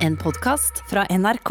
En 0.00 0.14
podkast 0.16 0.78
fra 0.88 1.02
NRK. 1.12 1.50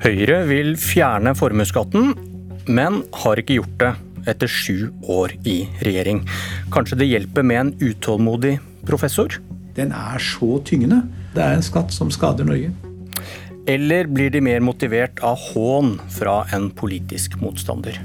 Høyre 0.00 0.38
vil 0.48 0.72
fjerne 0.80 1.34
formuesskatten, 1.36 2.14
men 2.72 3.02
har 3.20 3.42
ikke 3.42 3.58
gjort 3.58 3.76
det 3.82 3.90
etter 4.32 4.48
sju 4.48 4.88
år 5.12 5.36
i 5.44 5.58
regjering. 5.84 6.22
Kanskje 6.72 7.02
det 7.02 7.10
hjelper 7.10 7.44
med 7.44 7.60
en 7.60 7.74
utålmodig 7.82 8.54
professor? 8.88 9.36
Den 9.76 9.92
er 9.92 10.24
så 10.24 10.56
tyngende. 10.64 11.02
Det 11.36 11.44
er 11.44 11.58
en 11.58 11.68
skatt 11.68 11.92
som 11.92 12.08
skader 12.08 12.48
Norge. 12.48 12.72
Eller 13.68 14.08
blir 14.08 14.32
de 14.32 14.40
mer 14.40 14.64
motivert 14.64 15.20
av 15.20 15.36
hån 15.52 15.98
fra 16.16 16.46
en 16.56 16.72
politisk 16.72 17.36
motstander? 17.44 18.00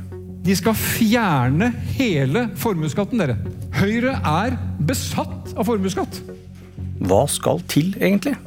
De 0.48 0.56
skal 0.56 0.78
fjerne 0.80 1.74
hele 1.98 2.46
formuesskatten, 2.56 3.20
dere. 3.20 3.34
Høyre 3.76 4.14
er 4.24 4.54
besatt 4.88 5.50
av 5.60 5.68
formuesskatt. 5.68 6.22
Hva 7.04 7.26
skal 7.28 7.60
til, 7.68 7.90
egentlig? 8.00 8.38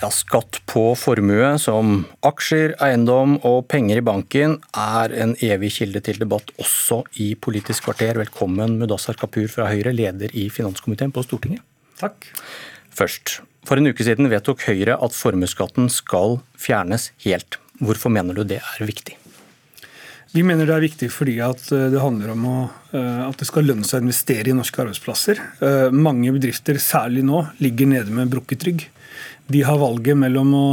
Ja, 0.00 0.08
Skatt 0.08 0.62
på 0.72 0.86
formue, 0.96 1.52
som 1.60 2.06
aksjer, 2.24 2.78
eiendom 2.80 3.36
og 3.44 3.66
penger 3.68 4.00
i 4.00 4.06
banken, 4.08 4.56
er 4.72 5.12
en 5.20 5.36
evig 5.44 5.74
kilde 5.76 6.00
til 6.08 6.24
debatt 6.24 6.48
også 6.56 7.02
i 7.20 7.34
Politisk 7.36 7.90
kvarter. 7.90 8.16
Velkommen 8.24 8.80
Mudassar 8.80 9.20
Kapur 9.20 9.52
fra 9.52 9.68
Høyre, 9.68 9.92
leder 9.92 10.32
i 10.32 10.48
finanskomiteen 10.48 11.12
på 11.12 11.28
Stortinget. 11.28 11.60
Takk. 12.00 12.32
Først, 12.88 13.42
for 13.68 13.76
en 13.76 13.92
uke 13.92 14.08
siden 14.08 14.32
vedtok 14.32 14.64
Høyre 14.64 14.96
at 14.96 15.12
formuesskatten 15.12 15.92
skal 15.92 16.40
fjernes 16.56 17.12
helt. 17.26 17.60
Hvorfor 17.80 18.12
mener 18.12 18.36
du 18.36 18.44
det 18.44 18.60
er 18.60 18.86
viktig? 18.86 19.16
Vi 20.30 20.44
mener 20.46 20.68
det 20.68 20.74
er 20.76 20.84
viktig 20.84 21.08
fordi 21.10 21.40
eh, 21.42 21.86
det 21.90 22.02
handler 22.02 22.34
om 22.36 22.44
å, 22.46 22.58
eh, 22.94 23.22
at 23.26 23.40
det 23.40 23.48
skal 23.48 23.66
lønne 23.66 23.86
seg 23.86 23.98
å 23.98 24.06
investere 24.06 24.52
i 24.52 24.54
norske 24.54 24.78
arbeidsplasser. 24.84 25.40
Eh, 25.58 25.88
mange 25.90 26.30
bedrifter, 26.36 26.78
særlig 26.78 27.24
nå, 27.26 27.42
ligger 27.58 27.90
nede 27.90 28.14
med 28.14 28.30
brukket 28.30 28.66
rygg. 28.68 28.86
De 29.50 29.64
har 29.66 29.80
valget 29.80 30.14
mellom 30.14 30.52
å 30.54 30.66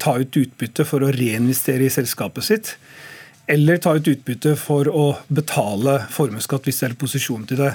ta 0.00 0.14
ut 0.16 0.36
utbytte 0.40 0.86
for 0.88 1.04
å 1.04 1.10
reinvestere 1.12 1.84
i 1.84 1.92
selskapet 1.92 2.46
sitt, 2.46 2.70
eller 3.46 3.76
ta 3.76 3.96
ut 3.96 4.08
utbytte 4.08 4.54
for 4.56 4.88
å 4.88 5.04
betale 5.28 5.98
formuesskatt 6.12 6.64
hvis 6.68 6.80
det 6.80 6.88
er 6.88 6.98
posisjon 7.00 7.44
til 7.48 7.60
det. 7.60 7.72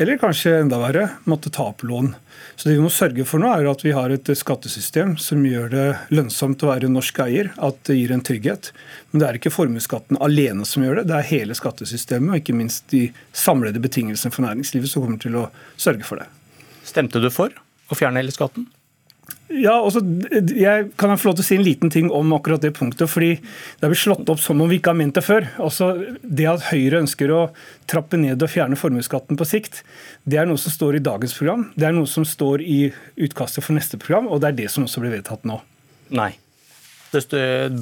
Eller 0.00 0.16
kanskje 0.20 0.54
enda 0.62 0.78
verre, 0.80 1.08
måtte 1.28 1.52
ta 1.52 1.68
opp 1.68 1.84
lån. 1.84 2.14
Så 2.56 2.68
det 2.68 2.78
vi 2.78 2.84
må 2.84 2.90
sørge 2.92 3.26
for 3.28 3.42
nå, 3.42 3.50
er 3.52 3.68
at 3.68 3.84
vi 3.84 3.92
har 3.92 4.12
et 4.12 4.30
skattesystem 4.38 5.14
som 5.20 5.44
gjør 5.44 5.68
det 5.72 5.86
lønnsomt 6.16 6.64
å 6.64 6.70
være 6.72 6.90
norsk 6.92 7.20
eier, 7.26 7.52
at 7.60 7.80
det 7.88 7.98
gir 7.98 8.14
en 8.14 8.24
trygghet. 8.24 8.72
Men 9.10 9.22
det 9.22 9.28
er 9.28 9.40
ikke 9.40 9.52
formuesskatten 9.52 10.20
alene 10.24 10.66
som 10.68 10.84
gjør 10.84 11.02
det, 11.02 11.08
det 11.12 11.18
er 11.18 11.30
hele 11.32 11.56
skattesystemet 11.58 12.32
og 12.32 12.40
ikke 12.40 12.56
minst 12.56 12.88
de 12.92 13.06
samlede 13.36 13.82
betingelsene 13.84 14.32
for 14.32 14.46
næringslivet 14.48 14.92
som 14.92 15.04
kommer 15.04 15.20
til 15.20 15.36
å 15.42 15.48
sørge 15.76 16.08
for 16.08 16.22
det. 16.22 16.30
Stemte 16.88 17.20
du 17.20 17.28
for 17.32 17.52
å 17.92 17.98
fjerne 17.98 18.24
hele 18.24 18.32
skatten? 18.34 18.70
Ja, 19.52 19.74
også, 19.82 20.00
jeg 20.56 20.92
Kan 20.96 21.10
jeg 21.12 21.20
få 21.20 21.28
lov 21.28 21.36
til 21.36 21.44
å 21.44 21.46
si 21.46 21.56
en 21.58 21.64
liten 21.66 21.90
ting 21.92 22.10
om 22.14 22.32
akkurat 22.32 22.62
det 22.62 22.72
punktet? 22.76 23.10
fordi 23.10 23.34
Det 23.36 23.84
er 23.84 23.90
blitt 23.92 24.00
slått 24.00 24.28
opp 24.32 24.40
som 24.40 24.60
om 24.60 24.68
vi 24.70 24.78
ikke 24.78 24.92
har 24.94 24.98
ment 25.00 25.14
det 25.14 25.24
før. 25.24 25.48
Også 25.58 25.90
det 26.22 26.46
at 26.48 26.68
Høyre 26.70 27.02
ønsker 27.02 27.32
å 27.34 27.42
trappe 27.90 28.16
ned 28.16 28.42
og 28.42 28.48
fjerne 28.48 28.78
formuesskatten 28.78 29.36
på 29.36 29.48
sikt, 29.48 29.82
det 30.24 30.38
er 30.38 30.46
noe 30.46 30.60
som 30.60 30.72
står 30.72 30.96
i 30.96 31.04
dagens 31.04 31.34
program. 31.36 31.66
Det 31.76 31.88
er 31.88 31.92
noe 31.92 32.08
som 32.08 32.24
står 32.24 32.62
i 32.62 32.92
utkastet 33.16 33.64
for 33.64 33.76
neste 33.76 33.98
program, 33.98 34.30
og 34.30 34.40
det 34.40 34.52
er 34.52 34.58
det 34.62 34.70
som 34.70 34.86
også 34.86 35.02
blir 35.02 35.18
vedtatt 35.18 35.44
nå. 35.44 35.60
Nei. 36.10 36.32
Det 37.12 37.28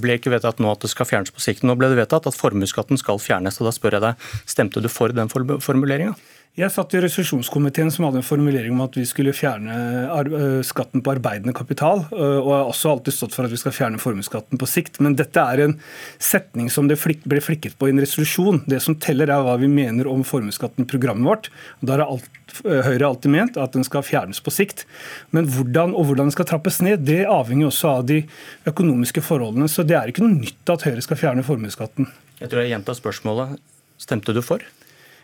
ble 0.02 0.16
ikke 0.18 0.32
vedtatt 0.32 0.58
nå 0.58 0.72
at 0.72 0.82
det 0.82 0.90
skal 0.90 1.06
fjernes 1.06 1.30
på 1.30 1.42
sikt. 1.42 1.62
Nå 1.62 1.76
ble 1.78 1.92
det 1.92 2.00
vedtatt 2.00 2.26
at 2.26 2.34
formuesskatten 2.34 2.98
skal 2.98 3.20
fjernes. 3.22 3.60
og 3.60 3.68
Da 3.68 3.74
spør 3.76 3.98
jeg 3.98 4.02
deg, 4.02 4.28
stemte 4.48 4.82
du 4.82 4.88
for 4.90 5.14
den 5.14 5.30
formuleringa? 5.30 6.16
Jeg 6.58 6.72
satt 6.74 6.90
i 6.98 7.00
resolusjonskomiteen 7.00 7.92
som 7.94 8.08
hadde 8.08 8.18
en 8.18 8.26
formulering 8.26 8.72
om 8.74 8.80
at 8.82 8.96
vi 8.98 9.04
skulle 9.06 9.30
fjerne 9.36 9.74
eh, 10.10 10.56
skatten 10.66 10.98
på 10.98 11.12
arbeidende 11.12 11.54
kapital. 11.54 12.02
og 12.10 12.40
og 12.40 12.50
har 12.50 12.70
også 12.72 12.90
alltid 12.90 13.14
stått 13.14 13.36
for 13.36 13.46
at 13.46 13.52
vi 13.52 13.60
skal 13.60 13.74
fjerne 13.76 14.00
formuesskatten 14.02 14.58
på 14.58 14.66
sikt. 14.66 14.98
Men 14.98 15.14
dette 15.14 15.38
er 15.38 15.62
en 15.62 15.76
setning 16.18 16.66
som 16.72 16.88
det 16.90 16.98
ble 16.98 17.38
flikket 17.44 17.78
på 17.78 17.86
i 17.86 17.94
en 17.94 18.02
resolusjon. 18.02 18.64
Det 18.66 18.80
som 18.82 18.96
teller, 18.98 19.30
er 19.30 19.44
hva 19.46 19.54
vi 19.62 19.70
mener 19.70 20.10
om 20.10 20.24
formuesskatten 20.26 20.88
i 20.88 20.90
programmet 20.90 21.28
vårt. 21.30 21.52
Og 21.80 21.86
da 21.86 21.96
har 21.96 22.04
alt, 22.08 22.42
eh, 22.64 22.82
Høyre 22.82 23.12
alltid 23.12 23.30
ment 23.30 23.56
at 23.56 23.78
den 23.78 23.86
skal 23.86 24.02
fjernes 24.02 24.42
på 24.42 24.50
sikt. 24.50 24.84
Men 25.30 25.46
hvordan 25.46 25.94
og 25.94 26.10
hvordan 26.10 26.32
den 26.32 26.34
skal 26.34 26.50
trappes 26.50 26.82
ned, 26.82 27.06
det 27.06 27.30
avhenger 27.30 27.70
også 27.70 27.94
av 27.94 28.04
de 28.10 28.24
økonomiske 28.66 29.22
forholdene. 29.22 29.70
Så 29.70 29.86
det 29.86 29.94
er 29.94 30.10
ikke 30.10 30.26
noe 30.26 30.34
nytt 30.34 30.74
at 30.74 30.82
Høyre 30.82 31.06
skal 31.06 31.16
fjerne 31.16 31.46
formuesskatten. 31.46 32.10
Jeg 32.42 32.50
tror 32.50 32.66
jeg 32.66 32.74
gjentar 32.74 32.98
spørsmålet. 32.98 33.60
Stemte 34.00 34.34
du 34.34 34.42
for? 34.42 34.58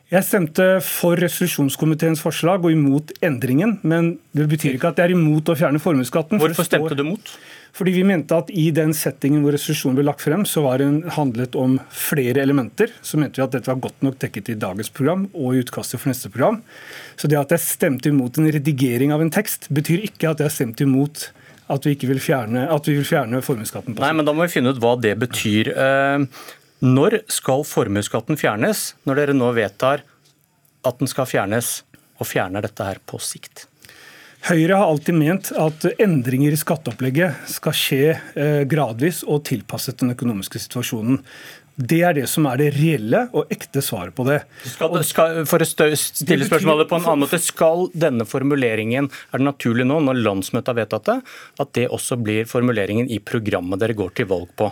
Jeg 0.06 0.22
stemte 0.22 0.64
for 0.86 1.18
resolusjonskomiteens 1.18 2.20
forslag 2.22 2.62
og 2.62 2.70
imot 2.70 3.10
endringen. 3.26 3.72
Men 3.82 4.12
det 4.38 4.44
betyr 4.52 4.76
ikke 4.76 4.92
at 4.92 5.00
jeg 5.00 5.10
er 5.10 5.14
imot 5.16 5.50
å 5.50 5.56
fjerne 5.58 5.80
formuesskatten. 5.82 6.38
Hvorfor 6.38 6.60
for 6.60 6.68
stemte 6.68 6.98
du 6.98 7.02
mot? 7.08 7.32
Fordi 7.76 7.92
vi 7.92 8.04
mente 8.06 8.36
at 8.38 8.52
i 8.54 8.68
den 8.72 8.94
settingen 8.96 9.42
hvor 9.42 9.56
resolusjonen 9.56 9.98
ble 9.98 10.04
lagt 10.06 10.22
frem, 10.22 10.44
så 10.48 10.62
var 10.64 10.78
det 10.80 11.10
handlet 11.16 11.58
om 11.58 11.74
flere 11.90 12.44
elementer. 12.44 12.94
Så 13.02 13.18
mente 13.18 13.40
vi 13.40 13.44
at 13.44 13.56
dette 13.56 13.68
var 13.68 13.82
godt 13.82 14.06
nok 14.06 14.20
dekket 14.22 14.52
i 14.54 14.56
dagens 14.62 14.92
program 14.94 15.26
og 15.34 15.56
i 15.56 15.64
utkastet 15.64 16.00
for 16.00 16.12
neste 16.12 16.30
program. 16.30 16.60
Så 17.18 17.28
det 17.28 17.40
at 17.40 17.56
jeg 17.56 17.64
stemte 17.66 18.12
imot 18.14 18.38
en 18.38 18.46
redigering 18.54 19.10
av 19.12 19.24
en 19.24 19.32
tekst, 19.34 19.66
betyr 19.74 20.06
ikke 20.06 20.30
at 20.30 20.44
jeg 20.44 20.54
stemte 20.54 20.86
imot 20.86 21.32
at 21.66 21.82
vi 21.82 21.96
ikke 21.96 22.12
vil 22.12 22.22
fjerne, 22.22 22.68
at 22.70 22.86
vi 22.86 22.94
vil 23.00 23.08
fjerne 23.08 23.42
formuesskatten. 23.42 23.98
Nei, 23.98 24.12
men 24.14 24.24
Da 24.24 24.32
må 24.32 24.46
vi 24.46 24.54
finne 24.54 24.70
ut 24.70 24.78
hva 24.78 24.94
det 25.02 25.16
betyr. 25.18 25.72
Eh, 25.74 26.46
når 26.84 27.22
skal 27.32 27.64
formuesskatten 27.64 28.38
fjernes, 28.40 28.92
når 29.08 29.22
dere 29.22 29.36
nå 29.36 29.48
vedtar 29.56 30.04
at 30.86 31.00
den 31.00 31.10
skal 31.10 31.28
fjernes, 31.28 31.80
og 32.16 32.28
fjerner 32.28 32.64
dette 32.64 32.84
her 32.84 33.00
på 33.04 33.20
sikt? 33.20 33.66
Høyre 34.46 34.78
har 34.78 34.88
alltid 34.92 35.16
ment 35.16 35.50
at 35.58 35.84
endringer 35.98 36.54
i 36.54 36.58
skatteopplegget 36.60 37.48
skal 37.50 37.74
skje 37.74 38.02
eh, 38.14 38.62
gradvis 38.68 39.24
og 39.26 39.42
tilpasset 39.48 39.98
den 40.02 40.14
økonomiske 40.14 40.60
situasjonen. 40.62 41.18
Det 41.76 41.98
er 42.08 42.14
det 42.16 42.28
som 42.30 42.46
er 42.48 42.60
det 42.60 42.70
reelle 42.76 43.26
og 43.36 43.50
ekte 43.52 43.82
svaret 43.84 44.14
på 44.16 44.24
det. 44.28 44.38
Skal, 44.64 44.94
skal, 45.04 45.42
for 45.50 45.60
å 45.60 45.66
stille 45.68 46.46
spørsmålet 46.48 46.88
på 46.88 46.96
en 46.96 47.04
annen 47.04 47.26
måte, 47.26 47.40
Skal 47.42 47.90
denne 47.92 48.24
formuleringen, 48.28 49.10
er 49.10 49.42
det 49.42 49.48
naturlig 49.48 49.84
nå, 49.88 49.98
når 50.06 50.22
landsmøtet 50.22 50.72
har 50.72 50.78
vedtatt 50.78 51.10
det, 51.10 51.18
at 51.60 51.74
det 51.76 51.90
også 51.92 52.16
blir 52.22 52.48
formuleringen 52.48 53.10
i 53.12 53.18
programmet 53.20 53.82
dere 53.82 53.98
går 53.98 54.14
til 54.16 54.30
valg 54.30 54.54
på? 54.56 54.70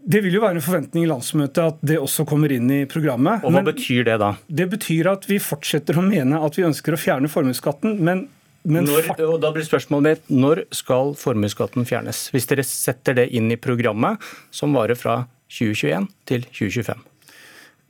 Det 0.00 0.22
vil 0.24 0.34
jo 0.34 0.42
være 0.42 0.56
en 0.58 0.64
forventning 0.64 1.04
i 1.04 1.10
landsmøtet 1.10 1.60
at 1.60 1.80
det 1.84 1.98
også 2.00 2.24
kommer 2.28 2.52
inn 2.54 2.70
i 2.72 2.82
programmet. 2.88 3.44
Og 3.44 3.52
Hva 3.54 3.62
betyr 3.66 4.06
det 4.08 4.16
da? 4.22 4.34
Det 4.48 4.66
betyr 4.72 5.10
at 5.12 5.26
vi 5.28 5.40
fortsetter 5.42 6.00
å 6.00 6.04
mene 6.04 6.40
at 6.40 6.56
vi 6.56 6.64
ønsker 6.66 6.96
å 6.96 7.00
fjerne 7.00 7.30
formuesskatten. 7.30 7.98
men 8.00 8.28
når, 8.60 9.14
og 9.24 9.38
da 9.40 9.50
blir 9.54 9.64
spørsmålet 9.64 10.18
mitt, 10.18 10.24
Når 10.28 10.64
skal 10.76 11.14
formuesskatten 11.16 11.86
fjernes? 11.88 12.28
Hvis 12.34 12.48
dere 12.50 12.64
setter 12.66 13.16
det 13.16 13.30
inn 13.32 13.48
i 13.52 13.56
programmet 13.56 14.20
som 14.52 14.74
varer 14.76 14.98
fra 15.00 15.22
2021 15.48 16.10
til 16.28 16.44
2025? 16.44 17.06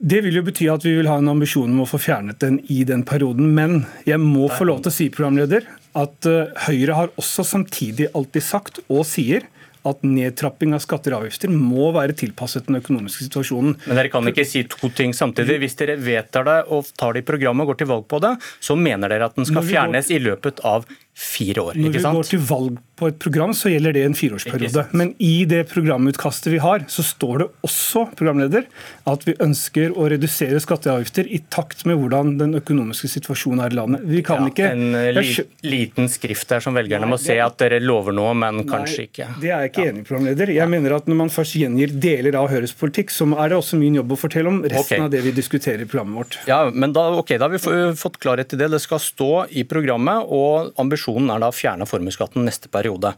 Det 0.01 0.21
vil 0.25 0.39
jo 0.39 0.45
bety 0.47 0.65
at 0.71 0.81
vi 0.81 0.95
vil 0.97 1.09
ha 1.11 1.19
en 1.19 1.29
ambisjon 1.29 1.69
om 1.69 1.83
å 1.83 1.89
få 1.89 1.99
fjernet 2.01 2.39
den 2.41 2.57
i 2.73 2.79
den 2.87 3.03
perioden. 3.05 3.51
Men 3.53 3.83
jeg 4.07 4.17
må 4.23 4.47
få 4.49 4.65
lov 4.65 4.79
til 4.81 4.89
å 4.89 4.95
si, 4.95 5.09
programleder, 5.13 5.67
at 5.93 6.25
eh, 6.25 6.49
Høyre 6.65 6.95
har 6.97 7.11
også 7.21 7.45
samtidig 7.45 8.07
alltid 8.17 8.47
sagt, 8.47 8.79
og 8.89 9.03
sier, 9.05 9.45
at 9.87 10.03
nedtrapping 10.05 10.75
av 10.75 10.83
skatter 10.83 11.15
og 11.15 11.25
avgifter 11.25 11.51
må 11.53 11.89
være 11.95 12.15
tilpasset 12.17 12.67
den 12.67 12.77
økonomiske 12.81 13.25
situasjonen. 13.27 13.77
Men 13.87 13.97
dere 13.97 14.11
kan 14.13 14.27
ikke 14.29 14.45
si 14.47 14.63
to 14.69 14.91
ting 14.95 15.15
samtidig. 15.17 15.57
Hvis 15.63 15.77
dere 15.79 15.97
vedtar 16.01 16.45
det 16.47 16.57
og 16.73 16.91
tar 16.99 17.15
det 17.15 17.23
i 17.23 17.27
programmet 17.27 17.65
og 17.65 17.73
går 17.73 17.81
til 17.81 17.91
valg 17.93 18.05
på 18.11 18.21
det, 18.23 18.35
så 18.61 18.77
mener 18.77 19.11
dere 19.11 19.31
at 19.31 19.39
den 19.39 19.49
skal 19.49 19.65
fjernes 19.65 20.11
i 20.13 20.21
løpet 20.21 20.61
av 20.67 20.85
fire 21.17 21.61
år. 21.61 21.77
ikke 21.77 21.99
sant? 21.99 22.03
Når 22.03 22.11
vi 22.11 22.17
går 22.17 22.29
til 22.31 22.43
valg 22.49 22.79
på 23.01 23.09
et 23.09 23.17
program, 23.21 23.53
så 23.57 23.71
gjelder 23.71 23.95
det 23.97 24.03
en 24.05 24.15
fireårsperiode. 24.15 24.83
Men 24.97 25.13
i 25.21 25.43
det 25.49 25.63
programutkastet 25.71 26.51
vi 26.53 26.59
har, 26.61 26.85
så 26.91 27.03
står 27.05 27.41
det 27.41 27.47
også 27.65 28.03
programleder, 28.17 28.67
at 29.09 29.25
vi 29.25 29.33
ønsker 29.41 29.95
å 29.97 30.05
redusere 30.11 30.61
skatteavgifter 30.61 31.29
i 31.33 31.41
takt 31.53 31.83
med 31.89 31.97
hvordan 31.97 32.35
den 32.39 32.53
økonomiske 32.59 33.09
situasjonen 33.09 33.63
er 33.65 33.73
i 33.73 33.79
landet. 33.79 34.05
Vi 34.05 34.21
kan 34.25 34.45
ja, 34.45 34.51
ikke... 34.53 34.69
En 34.71 34.95
uh, 34.95 35.09
li 35.17 35.33
liten 35.65 36.09
skrift 36.11 36.49
der 36.51 36.63
som 36.63 36.77
velgerne 36.77 37.07
nei, 37.07 37.15
må 37.15 37.19
se 37.21 37.37
at 37.41 37.57
dere 37.61 37.81
lover 37.81 38.15
noe, 38.15 38.35
men 38.37 38.61
nei, 38.61 38.67
kanskje 38.69 39.07
ikke. 39.09 39.29
Det 39.41 39.49
er 39.49 39.65
jeg 39.65 39.73
ikke 39.73 39.85
ja. 39.87 39.93
enig 39.93 40.05
i, 40.05 40.07
programleder. 40.07 40.53
Jeg 40.53 40.61
ja. 40.61 40.69
mener 40.69 40.97
at 40.99 41.09
når 41.09 41.21
man 41.23 41.33
først 41.33 41.57
gjengir 41.57 41.95
deler 42.01 42.37
av 42.37 42.51
Høyres 42.53 42.75
politikk, 42.77 43.13
så 43.13 43.27
er 43.33 43.51
det 43.51 43.59
også 43.59 43.81
min 43.81 43.97
jobb 43.97 44.13
å 44.13 44.19
fortelle 44.19 44.53
om 44.53 44.61
resten 44.63 45.01
okay. 45.01 45.05
av 45.07 45.11
det 45.13 45.23
vi 45.25 45.33
diskuterer 45.35 45.83
i 45.83 45.89
programmet 45.89 46.21
vårt. 46.21 46.39
Ja, 46.49 46.63
men 46.69 46.93
da, 46.95 47.07
okay, 47.17 47.41
da 47.41 47.49
har 47.49 47.57
vi 47.57 47.97
fått 47.97 48.21
klarhet 48.21 48.53
i 48.53 48.61
det. 48.61 48.69
Det 48.75 48.81
skal 48.83 49.01
stå 49.01 49.31
i 49.49 49.65
programmet, 49.67 50.29
og 50.29 50.71
ambisjonen 50.81 51.10
ambisjonen 51.11 51.35
er 51.35 51.43
da 51.43 51.51
å 51.51 51.55
fjerne 51.55 51.87
formuesskatten 51.89 52.45
neste 52.45 52.69
periode. 52.71 53.13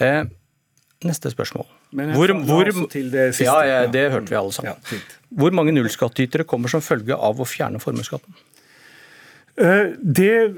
Eh, 0.00 0.24
neste 1.04 1.30
spørsmål. 1.30 1.66
Hvor, 1.94 2.32
hvor, 2.42 2.64
det, 2.66 3.34
siste, 3.34 3.44
ja, 3.44 3.58
ja, 3.64 3.86
det 3.86 4.10
hørte 4.10 4.32
vi 4.32 4.38
alle 4.38 4.52
sammen. 4.52 4.74
Ja, 4.74 4.98
hvor 5.30 5.54
mange 5.54 5.74
nullskattytere 5.74 6.44
kommer 6.44 6.68
som 6.68 6.82
følge 6.82 7.14
av 7.14 7.40
å 7.40 7.46
fjerne 7.46 7.80
formuesskatten? 7.82 8.34
Eh, 9.56 9.92
det 10.00 10.54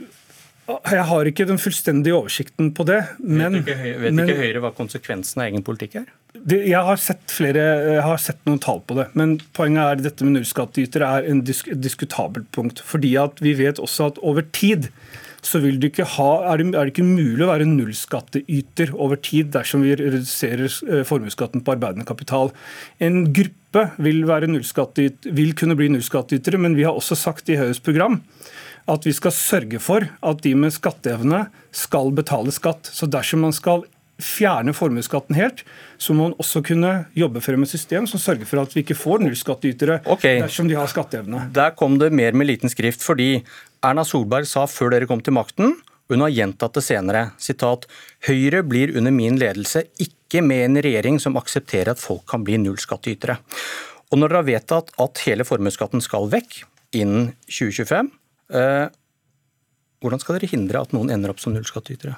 Jeg 0.66 1.02
har 1.06 1.28
ikke 1.28 1.44
den 1.46 1.60
fullstendige 1.62 2.16
oversikten 2.16 2.72
på 2.74 2.82
det. 2.88 3.02
Men, 3.20 3.60
vet 3.60 3.68
ikke, 3.68 3.98
vet 4.00 4.14
men, 4.16 4.24
ikke 4.24 4.40
Høyre 4.40 4.62
hva 4.64 4.72
konsekvensen 4.74 5.42
av 5.42 5.50
egen 5.52 5.62
politikk 5.62 6.00
er? 6.00 6.08
Det, 6.36 6.58
jeg, 6.66 6.80
har 6.88 6.98
sett 6.98 7.30
flere, 7.30 7.62
jeg 7.94 8.02
har 8.02 8.18
sett 8.20 8.40
noen 8.48 8.58
tall 8.60 8.82
på 8.84 8.96
det, 8.98 9.06
men 9.16 9.36
poenget 9.56 9.82
er 9.84 10.00
at 10.00 10.02
dette 10.04 10.26
med 10.26 10.34
nullskattytere 10.36 11.06
er 11.06 11.28
en 11.30 11.44
disk, 11.46 11.70
et 11.70 11.80
diskutabelt 11.80 12.50
punkt. 12.52 12.82
fordi 12.82 13.14
at 13.20 13.38
Vi 13.40 13.54
vet 13.56 13.78
også 13.78 14.10
at 14.10 14.18
over 14.26 14.44
tid 14.52 14.90
så 15.46 15.60
vil 15.62 15.78
du 15.80 15.88
ikke 15.88 16.08
ha, 16.16 16.30
er, 16.50 16.60
det, 16.60 16.72
er 16.74 16.88
det 16.88 16.94
ikke 16.94 17.06
mulig 17.06 17.44
å 17.44 17.50
være 17.52 17.68
nullskattyter 17.70 18.92
over 18.94 19.20
tid 19.22 19.52
dersom 19.54 19.84
vi 19.86 19.94
reduserer 19.98 20.66
eh, 20.66 21.04
formuesskatten 21.06 21.62
på 21.64 21.76
arbeidende 21.76 22.06
kapital. 22.08 22.52
En 22.98 23.28
gruppe 23.36 23.86
vil, 24.02 24.24
vil 24.26 25.56
kunne 25.58 25.78
bli 25.78 25.90
nullskattytere, 25.94 26.60
men 26.60 26.78
vi 26.78 26.86
har 26.88 26.96
også 26.98 27.18
sagt 27.18 27.52
i 27.52 27.58
Høyres 27.60 27.82
program 27.84 28.22
at 28.90 29.06
vi 29.06 29.12
skal 29.14 29.34
sørge 29.34 29.80
for 29.82 30.06
at 30.06 30.42
de 30.44 30.52
med 30.58 30.74
skatteevne 30.74 31.46
skal 31.74 32.12
betale 32.14 32.54
skatt. 32.54 32.86
Så 32.94 33.08
dersom 33.10 33.42
man 33.46 33.54
skal 33.54 33.82
fjerne 34.22 34.72
formuesskatten 34.76 35.36
helt, 35.36 35.62
så 36.00 36.14
må 36.16 36.30
man 36.30 36.36
også 36.40 36.62
kunne 36.64 36.92
jobbe 37.16 37.42
frem 37.44 37.66
et 37.66 37.72
system 37.72 38.06
som 38.08 38.20
sørger 38.20 38.48
for 38.48 38.62
at 38.62 38.72
vi 38.72 38.84
ikke 38.84 38.96
får 38.96 39.20
nullskattytere 39.24 40.00
okay. 40.08 40.40
dersom 40.40 40.70
de 40.70 40.78
har 40.78 40.88
skatteevne. 40.90 41.48
Der 41.56 41.74
kom 41.76 41.98
det 42.00 42.12
mer 42.16 42.32
med 42.32 42.48
liten 42.48 42.72
skrift, 42.72 43.04
fordi 43.04 43.42
Erna 43.84 44.06
Solberg 44.08 44.48
sa 44.48 44.64
før 44.70 44.94
dere 44.94 45.08
kom 45.10 45.20
til 45.24 45.36
makten, 45.36 45.76
hun 46.06 46.22
har 46.22 46.30
gjentatt 46.30 46.76
det 46.78 46.84
senere, 46.86 47.22
sitat, 47.42 47.88
Høyre 48.28 48.62
blir 48.62 48.92
under 48.96 49.12
min 49.14 49.38
ledelse 49.40 49.82
ikke 50.02 50.42
med 50.42 50.62
en 50.68 50.80
regjering 50.86 51.18
som 51.22 51.38
aksepterer 51.38 51.92
at 51.92 52.02
folk 52.02 52.22
kan 52.30 52.44
bli 52.46 52.60
nullskattytere. 52.62 53.36
Og 54.14 54.20
når 54.20 54.30
dere 54.30 54.42
har 54.42 54.46
vedtatt 54.46 54.92
at 55.02 55.24
hele 55.26 55.46
formuesskatten 55.46 56.02
skal 56.04 56.30
vekk 56.30 56.60
innen 56.96 57.32
2025, 57.50 58.12
eh, 58.54 58.86
hvordan 60.02 60.22
skal 60.22 60.38
dere 60.38 60.50
hindre 60.52 60.84
at 60.86 60.94
noen 60.94 61.10
ender 61.10 61.34
opp 61.34 61.42
som 61.42 61.56
nullskattytere? 61.56 62.14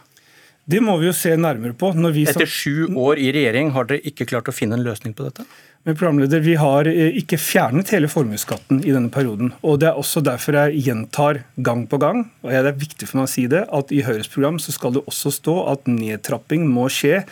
Det 0.68 0.82
må 0.84 0.98
vi 1.00 1.08
jo 1.08 1.14
se 1.16 1.32
nærmere 1.40 1.72
på. 1.72 1.94
Etter 1.96 2.44
sju 2.44 2.90
år 2.92 3.16
i 3.16 3.30
regjering, 3.32 3.72
har 3.72 3.88
dere 3.88 4.04
ikke 4.04 4.26
klart 4.28 4.50
å 4.50 4.52
finne 4.52 4.76
en 4.76 4.84
løsning 4.84 5.14
på 5.16 5.24
dette? 5.24 5.46
Men 5.88 5.96
programleder, 5.96 6.42
Vi 6.44 6.56
har 6.60 6.88
eh, 6.90 7.16
ikke 7.16 7.38
fjernet 7.40 7.88
hele 7.94 8.10
formuesskatten 8.12 8.82
i 8.84 8.92
denne 8.92 9.08
perioden. 9.08 9.54
og 9.62 9.80
Det 9.80 9.88
er 9.88 9.96
også 9.96 10.20
derfor 10.20 10.58
jeg 10.58 10.82
gjentar 10.84 11.44
gang 11.56 11.86
på 11.88 11.98
gang, 11.98 12.26
og 12.42 12.50
det 12.50 12.66
er 12.66 12.76
viktig 12.76 13.08
for 13.08 13.20
meg 13.22 13.28
å 13.28 13.32
si 13.32 13.46
det, 13.46 13.64
at 13.72 13.92
i 13.92 14.02
Høyres 14.02 14.28
program 14.28 14.58
så 14.58 14.74
skal 14.74 14.92
det 14.92 15.06
også 15.08 15.32
stå 15.32 15.56
at 15.72 15.88
nedtrapping 15.88 16.68
må 16.68 16.90
skje 16.92 17.24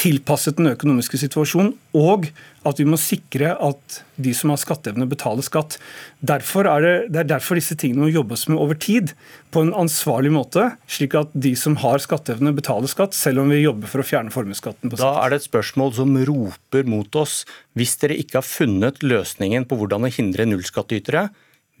tilpasset 0.00 0.58
den 0.58 0.72
økonomiske 0.72 1.18
situasjonen, 1.20 1.72
og 1.94 2.26
at 2.66 2.80
vi 2.80 2.86
må 2.88 2.98
sikre 2.98 3.52
at 3.62 3.98
de 4.20 4.32
som 4.36 4.50
har 4.50 4.58
skatteevne, 4.60 5.06
betaler 5.10 5.44
skatt. 5.46 5.76
Derfor 6.24 6.66
er 6.70 6.84
det, 6.84 6.94
det 7.14 7.20
er 7.22 7.28
derfor 7.34 7.58
disse 7.58 7.76
tingene 7.78 8.06
må 8.06 8.10
jobbes 8.10 8.46
med 8.50 8.58
over 8.60 8.78
tid, 8.80 9.12
på 9.54 9.62
en 9.62 9.74
ansvarlig 9.84 10.32
måte, 10.34 10.66
slik 10.90 11.14
at 11.18 11.34
de 11.34 11.54
som 11.58 11.76
har 11.82 12.02
skatteevne, 12.02 12.54
betaler 12.56 12.90
skatt, 12.90 13.14
selv 13.14 13.44
om 13.44 13.52
vi 13.54 13.62
jobber 13.62 13.90
for 13.90 14.02
å 14.02 14.06
fjerne 14.08 14.34
formuesskatten. 14.34 14.94
Da 14.98 15.12
er 15.22 15.34
det 15.34 15.42
et 15.42 15.48
spørsmål 15.48 15.94
som 16.00 16.16
roper 16.30 16.88
mot 16.90 17.20
oss. 17.20 17.42
Hvis 17.78 17.94
dere 18.02 18.18
ikke 18.18 18.40
har 18.40 18.48
funnet 18.48 19.04
løsningen 19.04 19.68
på 19.70 19.78
hvordan 19.78 20.08
å 20.08 20.12
hindre 20.14 20.48
nullskattytere, 20.50 21.28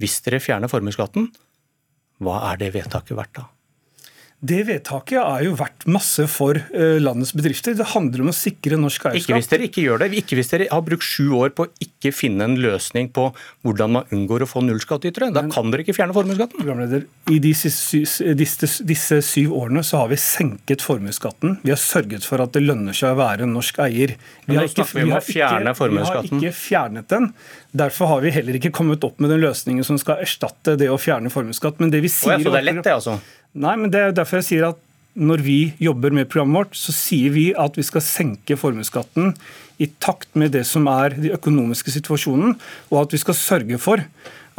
hvis 0.02 0.20
dere 0.26 0.42
fjerner 0.42 0.70
formuesskatten, 0.70 1.32
hva 2.22 2.40
er 2.52 2.62
det 2.62 2.74
vedtaket 2.76 3.16
verdt 3.18 3.40
da? 3.40 3.48
Det 4.44 4.60
vedtaket 4.68 5.16
er 5.22 5.44
jo 5.46 5.54
verdt 5.56 5.86
masse 5.88 6.26
for 6.28 6.58
eh, 6.58 6.98
landets 7.00 7.32
bedrifter. 7.36 7.72
Det 7.78 7.86
handler 7.94 8.26
om 8.26 8.28
å 8.28 8.34
sikre 8.36 8.76
norsk 8.80 9.06
eierskap. 9.08 9.22
Ikke 9.22 9.38
hvis 9.38 9.48
dere 9.48 9.68
ikke 9.70 9.84
gjør 9.86 10.02
det. 10.02 10.08
Ikke 10.20 10.36
hvis 10.36 10.52
dere 10.52 10.66
har 10.68 10.82
brukt 10.84 11.06
sju 11.06 11.30
år 11.38 11.54
på 11.56 11.64
å 11.64 11.70
ikke 11.80 12.12
finne 12.12 12.44
en 12.50 12.58
løsning 12.60 13.08
på 13.14 13.30
hvordan 13.64 13.94
man 13.96 14.12
unngår 14.12 14.44
å 14.44 14.50
få 14.50 14.60
nullskattytere. 14.66 15.30
Da 15.32 15.46
kan 15.48 15.72
dere 15.72 15.86
ikke 15.86 15.96
fjerne 15.96 16.16
formuesskatten. 16.16 17.06
I 17.32 17.40
disse, 17.40 17.72
disse, 18.36 18.70
disse, 18.84 19.20
syv 19.24 19.56
årene 19.56 19.84
så 19.86 20.02
har 20.02 20.12
vi 20.12 20.20
senket 20.20 20.84
formuesskatten. 20.84 21.58
Vi 21.64 21.72
har 21.72 21.80
sørget 21.80 22.28
for 22.28 22.44
at 22.44 22.52
det 22.52 22.66
lønner 22.66 22.96
seg 22.96 23.14
å 23.14 23.20
være 23.22 23.48
norsk 23.48 23.80
eier. 23.86 24.16
Vi 24.44 24.58
har, 24.60 24.68
ikke, 24.68 24.84
vi, 24.92 25.08
har 25.08 25.24
ikke, 25.24 25.88
vi 25.88 26.04
har 26.04 26.28
ikke 26.28 26.52
fjernet 26.58 27.08
den. 27.08 27.32
Derfor 27.74 28.06
har 28.12 28.22
vi 28.22 28.30
heller 28.34 28.54
ikke 28.58 28.70
kommet 28.74 29.04
opp 29.06 29.18
med 29.22 29.32
den 29.34 29.42
løsningen 29.42 29.86
som 29.86 29.98
skal 29.98 30.22
erstatte 30.22 30.76
det 30.78 30.86
å 30.92 30.98
fjerne 31.00 31.32
formuesskatt. 31.32 31.80
Men 31.82 31.90
det 31.90 32.04
vi 32.04 32.12
sier... 32.12 32.38
Oh 32.38 32.52
det 32.54 32.60
er 32.60 32.68
lett, 32.68 32.84
det, 32.86 32.94
altså? 32.94 33.18
Nei, 33.58 33.74
men 33.80 33.90
det 33.90 34.02
er 34.02 34.14
derfor 34.14 34.38
jeg 34.38 34.48
sier 34.52 34.68
at 34.70 34.78
når 35.14 35.42
vi 35.46 35.58
jobber 35.82 36.14
med 36.14 36.30
programmet 36.30 36.64
vårt, 36.64 36.78
så 36.78 36.94
sier 36.94 37.34
vi 37.34 37.48
at 37.58 37.76
vi 37.78 37.84
skal 37.86 38.02
senke 38.02 38.56
formuesskatten 38.58 39.34
i 39.82 39.88
takt 40.02 40.32
med 40.38 40.54
det 40.54 40.64
som 40.66 40.86
er 40.90 41.14
den 41.14 41.34
økonomiske 41.34 41.94
situasjonen, 41.94 42.56
og 42.90 43.04
at 43.04 43.14
vi 43.14 43.22
skal 43.22 43.38
sørge 43.38 43.78
for 43.82 44.02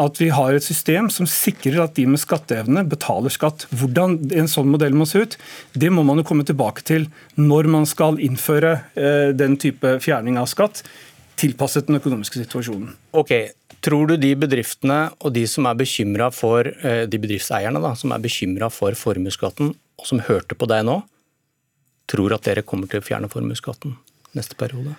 at 0.02 0.20
vi 0.20 0.28
har 0.36 0.56
et 0.56 0.64
system 0.64 1.08
som 1.14 1.28
sikrer 1.30 1.80
at 1.86 1.96
de 1.96 2.04
med 2.10 2.20
skatteevne 2.20 2.84
betaler 2.92 3.32
skatt. 3.32 3.64
Hvordan 3.72 4.18
en 4.36 4.50
sånn 4.52 4.68
modell 4.72 4.96
må 4.96 5.08
se 5.08 5.24
ut, 5.24 5.38
det 5.72 5.92
må 5.94 6.04
man 6.08 6.20
jo 6.20 6.28
komme 6.28 6.44
tilbake 6.48 6.84
til 6.88 7.08
når 7.40 7.72
man 7.72 7.88
skal 7.88 8.20
innføre 8.24 8.74
eh, 9.00 9.32
den 9.36 9.56
type 9.62 9.98
fjerning 10.04 10.40
av 10.42 10.52
skatt 10.52 10.84
tilpasset 11.40 11.90
den 11.90 12.00
økonomiske 12.00 12.42
situasjonen. 12.44 12.96
Ok, 13.16 13.34
Tror 13.86 14.08
du 14.10 14.16
de 14.18 14.32
bedriftene 14.34 15.12
og 15.22 15.36
de 15.36 15.44
som 15.50 15.68
er 15.70 15.78
bekymra 15.78 16.32
for 16.34 16.66
eh, 16.66 17.04
de 17.06 17.20
bedriftseierne 17.22 17.78
da, 17.84 17.92
som 17.94 18.16
er 18.16 18.24
bekymra 18.24 18.72
for 18.74 18.98
formuesskatten, 18.98 19.76
og 20.02 20.08
som 20.10 20.24
hørte 20.26 20.58
på 20.58 20.66
deg 20.72 20.88
nå, 20.88 20.96
tror 22.10 22.34
at 22.34 22.48
dere 22.48 22.66
kommer 22.66 22.90
til 22.90 23.04
å 23.04 23.06
fjerne 23.06 23.30
formuesskatten 23.30 23.94
neste 24.34 24.58
periode? 24.58 24.96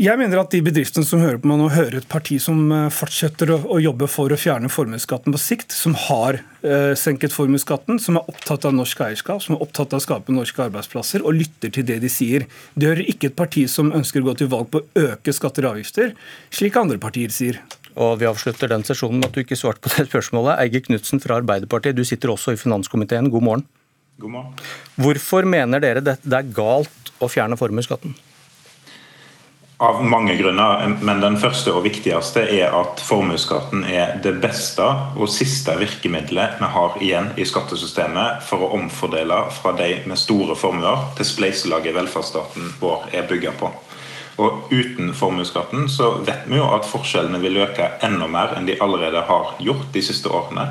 Jeg 0.00 0.16
mener 0.16 0.38
at 0.40 0.48
de 0.48 0.62
bedriftene 0.64 1.04
som 1.04 1.20
hører 1.20 1.36
på 1.42 1.48
meg 1.50 1.58
nå, 1.60 1.66
hører 1.74 1.98
et 1.98 2.06
parti 2.08 2.38
som 2.40 2.70
eh, 2.72 2.86
fortsetter 2.94 3.50
å, 3.52 3.58
å 3.74 3.80
jobbe 3.84 4.06
for 4.08 4.32
å 4.32 4.38
fjerne 4.40 4.70
formuesskatten 4.72 5.34
på 5.34 5.40
sikt, 5.42 5.74
som 5.76 5.92
har 6.06 6.38
eh, 6.64 6.94
senket 6.96 7.34
formuesskatten, 7.34 7.98
som 8.00 8.16
er 8.16 8.30
opptatt 8.32 8.64
av 8.64 8.72
norsk 8.78 9.02
eierskap, 9.04 9.42
som 9.44 9.58
er 9.58 9.64
opptatt 9.66 9.92
av 9.92 10.00
å 10.00 10.04
skape 10.06 10.32
norske 10.32 10.62
arbeidsplasser, 10.64 11.20
og 11.20 11.36
lytter 11.36 11.74
til 11.76 11.84
det 11.90 11.98
de 12.00 12.08
sier. 12.08 12.46
Det 12.72 12.88
hører 12.88 13.10
ikke 13.12 13.28
et 13.28 13.36
parti 13.36 13.66
som 13.68 13.92
ønsker 13.98 14.24
å 14.24 14.30
gå 14.30 14.34
til 14.40 14.48
valg 14.54 14.70
på 14.72 14.80
å 14.80 15.04
øke 15.10 15.36
skatter 15.36 15.68
og 15.68 15.74
avgifter, 15.74 16.16
slik 16.48 16.80
andre 16.80 16.96
partier 17.02 17.36
sier. 17.36 17.60
Og 18.00 18.16
Vi 18.22 18.30
avslutter 18.30 18.72
den 18.72 18.86
sesjonen 18.88 19.20
med 19.20 19.28
at 19.28 19.36
du 19.36 19.44
ikke 19.44 19.60
svarte 19.60 19.84
på 19.84 19.92
det 19.98 20.06
spørsmålet. 20.08 20.62
Eigil 20.64 20.86
Knutsen 20.88 21.20
fra 21.20 21.42
Arbeiderpartiet, 21.42 21.98
du 22.00 22.06
sitter 22.08 22.32
også 22.32 22.56
i 22.56 22.62
finanskomiteen. 22.62 23.28
God 23.28 23.48
morgen. 23.50 23.68
God 24.16 24.36
morgen. 24.38 24.66
Hvorfor 24.96 25.44
mener 25.44 25.84
dere 25.84 26.00
det 26.00 26.16
er 26.24 26.52
galt 26.56 27.14
å 27.20 27.28
fjerne 27.28 27.60
formuesskatten? 27.60 28.16
Av 29.80 30.04
mange 30.04 30.34
grunner, 30.36 30.96
men 31.00 31.22
den 31.22 31.38
første 31.40 31.72
og 31.72 31.86
viktigste 31.86 32.42
er 32.52 32.74
at 32.76 33.00
formuesskatten 33.00 33.86
er 33.88 34.18
det 34.20 34.34
beste 34.42 34.84
og 35.16 35.30
siste 35.32 35.72
virkemidlet 35.80 36.58
vi 36.60 36.68
har 36.74 36.98
igjen 37.00 37.30
i 37.40 37.46
skattesystemet 37.48 38.42
for 38.44 38.60
å 38.66 38.74
omfordele 38.76 39.38
fra 39.56 39.72
de 39.78 39.86
med 40.04 40.20
store 40.20 40.52
formuer 40.60 41.06
til 41.16 41.28
spleiselaget 41.30 41.96
velferdsstaten 41.96 42.74
vår 42.82 43.06
er 43.16 43.24
bygget 43.30 43.56
på. 43.62 43.70
Og 44.44 44.68
Uten 44.68 45.14
formuesskatten 45.16 45.88
så 45.88 46.10
vet 46.26 46.44
vi 46.44 46.60
jo 46.60 46.66
at 46.76 46.84
forskjellene 46.88 47.40
vil 47.40 47.62
øke 47.64 47.86
enda 48.04 48.28
mer 48.28 48.52
enn 48.58 48.68
de 48.68 48.76
allerede 48.84 49.22
har 49.30 49.54
gjort 49.64 49.88
de 49.96 50.02
siste 50.04 50.28
årene. 50.28 50.66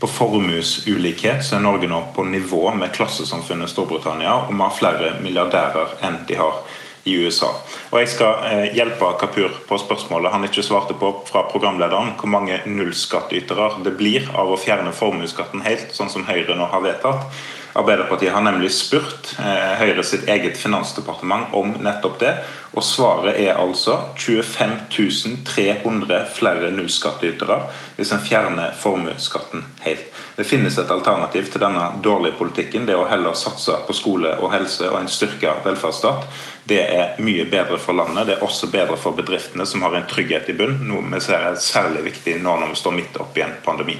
På 0.00 0.08
formuesulikhet 0.08 1.44
så 1.44 1.58
er 1.58 1.66
Norge 1.68 1.92
nå 1.92 2.00
på 2.16 2.24
nivå 2.32 2.72
med 2.80 2.96
klassesamfunnet 2.96 3.68
Storbritannia, 3.76 4.38
og 4.46 4.56
vi 4.56 4.64
har 4.64 4.74
flere 4.80 5.12
milliardærer 5.20 5.98
enn 6.08 6.18
de 6.32 6.40
har 6.40 6.64
i 7.04 7.16
USA. 7.20 7.50
Og 7.92 7.98
Jeg 8.00 8.12
skal 8.14 8.46
eh, 8.48 8.76
hjelpe 8.76 9.10
Kapur 9.20 9.52
på 9.68 9.78
spørsmålet 9.80 10.32
han 10.32 10.46
ikke 10.48 10.64
svarte 10.64 10.96
på 10.98 11.10
fra 11.28 11.44
programlederen, 11.50 12.14
hvor 12.20 12.32
mange 12.32 12.60
nullskattytere 12.66 13.70
det 13.84 13.96
blir 13.98 14.30
av 14.32 14.52
å 14.52 14.60
fjerne 14.60 14.94
formuesskatten 14.96 15.64
helt, 15.66 15.92
sånn 15.96 16.12
som 16.12 16.24
Høyre 16.28 16.56
nå 16.56 16.70
har 16.72 16.84
vedtatt. 16.84 17.28
Arbeiderpartiet 17.74 18.32
har 18.32 18.42
nemlig 18.46 18.70
spurt 18.70 19.32
eh, 19.38 19.72
Høyre 19.80 20.04
sitt 20.06 20.28
eget 20.30 20.58
finansdepartement 20.58 21.50
om 21.58 21.72
nettopp 21.82 22.20
det. 22.20 22.34
Og 22.78 22.84
svaret 22.86 23.34
er 23.42 23.58
altså 23.58 23.96
25 24.14 25.40
300 25.46 26.20
flere 26.36 26.70
nullskattytere 26.74 27.56
hvis 27.96 28.12
en 28.14 28.22
fjerner 28.22 28.76
formuesskatten 28.78 29.64
helt. 29.82 30.04
Det 30.36 30.46
finnes 30.46 30.78
et 30.78 30.90
alternativ 30.90 31.50
til 31.50 31.62
denne 31.62 31.88
dårlige 32.02 32.38
politikken. 32.38 32.86
Det 32.86 32.94
å 32.98 33.08
heller 33.10 33.34
satse 33.38 33.78
på 33.86 33.94
skole 33.94 34.36
og 34.38 34.52
helse 34.54 34.86
og 34.90 35.00
en 35.00 35.10
styrka 35.10 35.56
velferdsstat. 35.66 36.28
Det 36.70 36.82
er 36.82 37.18
mye 37.22 37.46
bedre 37.50 37.78
for 37.82 37.98
landet. 37.98 38.28
Det 38.28 38.36
er 38.36 38.46
også 38.46 38.70
bedre 38.70 38.98
for 38.98 39.18
bedriftene, 39.18 39.66
som 39.66 39.82
har 39.86 39.98
en 39.98 40.06
trygghet 40.10 40.50
i 40.50 40.58
bunn. 40.58 40.78
Noe 40.86 41.02
vi 41.10 41.22
ser 41.26 41.42
er 41.50 41.58
særlig 41.58 42.06
viktig 42.12 42.38
nå 42.42 42.54
når 42.60 42.74
vi 42.74 42.80
står 42.82 42.96
midt 43.00 43.18
oppi 43.22 43.42
en 43.46 43.58
pandemi. 43.66 43.98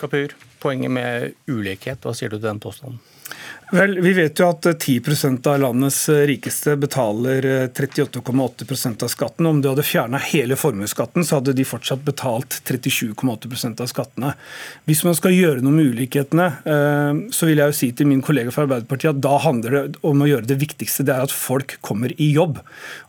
Kapur 0.00 0.32
poenget 0.62 0.92
med 0.94 1.32
ulikhet. 1.50 2.02
Hva 2.02 2.14
sier 2.16 2.32
du 2.32 2.38
til 2.38 2.48
den 2.48 2.62
påstanden? 2.62 3.00
Vel, 3.70 4.00
Vi 4.00 4.12
vet 4.12 4.36
jo 4.36 4.48
at 4.50 4.66
10% 4.66 5.46
av 5.48 5.60
landets 5.62 6.08
rikeste 6.08 6.74
betaler 6.76 7.46
38,8% 7.72 9.04
av 9.04 9.08
skatten. 9.08 9.46
Om 9.46 9.62
du 9.62 9.68
hadde 9.70 9.84
fjerna 9.86 10.18
hele 10.20 10.58
formuesskatten, 10.60 11.24
så 11.24 11.38
hadde 11.38 11.54
de 11.56 11.64
fortsatt 11.64 12.02
betalt 12.04 12.58
37,8% 12.68 13.80
av 13.80 13.88
skattene. 13.88 14.34
Hvis 14.88 15.00
man 15.06 15.16
skal 15.16 15.32
gjøre 15.32 15.64
noe 15.64 15.72
med 15.72 15.92
ulikhetene, 15.94 16.48
eh, 16.68 17.22
så 17.32 17.48
vil 17.48 17.62
jeg 17.62 17.72
jo 17.72 17.78
si 17.78 17.88
til 17.96 18.10
min 18.10 18.20
kollega 18.24 18.52
fra 18.52 18.66
Arbeiderpartiet 18.66 19.14
at 19.14 19.22
da 19.24 19.38
handler 19.40 19.76
det 19.76 20.02
om 20.04 20.20
å 20.20 20.28
gjøre 20.28 20.50
det 20.50 20.58
viktigste, 20.60 21.06
det 21.08 21.16
er 21.16 21.24
at 21.24 21.32
folk 21.32 21.78
kommer 21.80 22.12
i 22.18 22.28
jobb. 22.34 22.60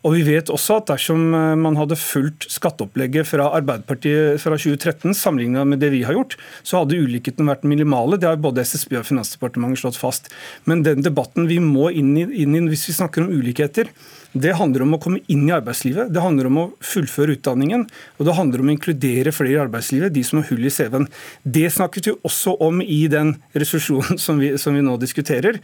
Og 0.04 0.16
vi 0.16 0.24
vet 0.30 0.54
også 0.54 0.80
at 0.80 0.94
dersom 0.94 1.26
eh, 1.34 1.58
man 1.60 1.80
hadde 1.82 2.00
fulgt 2.00 2.48
skatteopplegget 2.54 3.28
fra 3.34 3.50
Arbeiderpartiet 3.60 4.40
fra 4.40 4.56
2013 4.56 5.12
sammenlignet 5.12 5.68
med 5.68 5.84
det 5.84 5.92
vi 5.92 6.06
har 6.08 6.16
gjort, 6.16 6.38
så 6.64 6.86
hadde 6.86 7.04
ulikhetene 7.04 7.52
vært 7.52 7.68
minimale. 7.68 8.16
Det 8.16 8.32
har 8.32 8.40
både 8.40 8.64
SSB 8.64 9.02
og 9.02 9.08
Finansdepartementet 9.12 9.84
slått 9.84 10.00
fast. 10.00 10.32
Men 10.70 10.84
den 10.86 11.06
debatten 11.06 11.48
vi 11.50 11.60
må 11.64 11.90
inn 11.92 12.16
i, 12.18 12.28
inn 12.44 12.58
i 12.58 12.66
hvis 12.72 12.90
vi 12.90 12.98
snakker 12.98 13.26
om 13.26 13.34
ulikheter, 13.34 13.92
det 14.34 14.56
handler 14.58 14.82
om 14.82 14.96
å 14.96 15.00
komme 15.02 15.22
inn 15.30 15.46
i 15.46 15.54
arbeidslivet, 15.54 16.10
det 16.10 16.22
handler 16.24 16.48
om 16.50 16.58
å 16.58 16.66
fullføre 16.82 17.36
utdanningen, 17.36 17.86
og 18.18 18.26
det 18.26 18.34
handler 18.34 18.64
om 18.64 18.72
å 18.72 18.74
inkludere 18.74 19.34
flere 19.34 19.54
i 19.54 19.62
arbeidslivet, 19.62 20.14
de 20.16 20.24
som 20.26 20.40
har 20.40 20.48
hull 20.50 20.66
i 20.66 20.72
CV-en. 20.74 21.06
Det 21.46 21.68
snakket 21.76 22.10
vi 22.10 22.16
også 22.26 22.56
om 22.66 22.82
i 22.82 23.04
den 23.14 23.36
resolusjonen 23.54 24.18
som 24.24 24.42
vi, 24.42 24.56
som 24.62 24.74
vi 24.74 24.82
nå 24.86 24.96
diskuterer, 25.02 25.60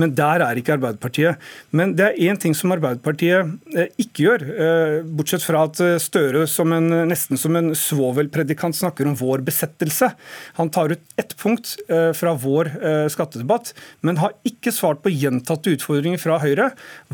men 0.00 0.14
der 0.16 0.44
er 0.46 0.56
ikke 0.60 0.78
Arbeiderpartiet. 0.78 1.42
Men 1.76 1.92
det 1.98 2.06
er 2.06 2.30
én 2.30 2.40
ting 2.40 2.56
som 2.56 2.72
Arbeiderpartiet 2.72 3.76
eh, 3.76 3.92
ikke 4.00 4.24
gjør, 4.24 4.46
eh, 4.48 4.96
bortsett 5.04 5.44
fra 5.44 5.66
at 5.68 5.84
eh, 5.84 6.00
Støre 6.04 6.46
som 6.50 6.72
en, 6.74 6.88
nesten 7.10 7.38
som 7.40 7.54
en 7.60 7.74
svovelpredikant 7.76 8.76
snakker 8.76 9.08
om 9.08 9.18
vår 9.20 9.44
besettelse. 9.44 10.08
Han 10.56 10.72
tar 10.72 10.96
ut 10.96 11.04
ett 11.20 11.36
punkt 11.40 11.76
fra 12.16 12.32
vår 12.38 12.70
skattedebatt, 13.12 13.72
men 14.06 14.18
har 14.24 14.34
ikke 14.48 14.72
svart 14.74 15.02
på 15.04 15.12
gjentatte 15.12 15.74
utfordringer 15.76 16.20
fra 16.20 16.38
Høyre. 16.42 16.70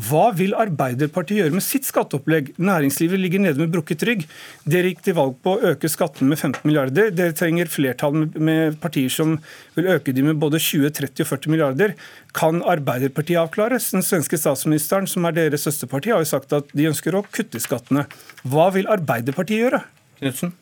Hva 0.09 0.29
vil 0.37 0.55
Arbeiderpartiet 0.57 1.41
gjøre 1.41 1.55
med 1.55 1.65
sitt 1.65 1.87
skatteopplegg? 1.87 2.53
Næringslivet 2.61 3.21
ligger 3.21 3.43
nede 3.43 3.61
med 3.61 3.73
brukket 3.73 4.05
rygg. 4.07 4.25
Dere 4.65 4.91
gikk 4.91 5.03
til 5.05 5.17
valg 5.19 5.37
på 5.43 5.55
å 5.55 5.73
øke 5.73 5.91
skattene 5.91 6.31
med 6.31 6.39
15 6.39 6.63
milliarder. 6.67 7.11
Dere 7.15 7.35
trenger 7.37 7.71
flertall 7.71 8.29
med 8.35 8.79
partier 8.83 9.11
som 9.11 9.37
vil 9.77 9.91
øke 9.95 10.15
de 10.15 10.25
med 10.25 10.39
både 10.41 10.61
20, 10.61 10.91
30 11.01 11.25
og 11.25 11.31
40 11.33 11.53
milliarder. 11.53 11.95
Kan 12.37 12.63
Arbeiderpartiet 12.63 13.41
avklares? 13.41 13.91
Den 13.95 14.05
svenske 14.05 14.39
statsministeren, 14.39 15.09
som 15.09 15.27
er 15.27 15.37
deres 15.37 15.67
søsterparti, 15.67 16.13
har 16.15 16.23
jo 16.23 16.31
sagt 16.31 16.55
at 16.55 16.71
de 16.75 16.89
ønsker 16.91 17.17
å 17.17 17.25
kutte 17.27 17.61
skattene. 17.63 18.07
Hva 18.47 18.71
vil 18.75 18.89
Arbeiderpartiet 18.91 19.65
gjøre? 19.65 19.83
Knutsen? 20.21 20.55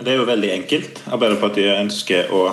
Det 0.00 0.14
er 0.14 0.20
jo 0.20 0.28
veldig 0.28 0.50
enkelt. 0.54 1.02
Arbeiderpartiet 1.12 1.76
ønsker 1.76 2.30
å, 2.32 2.46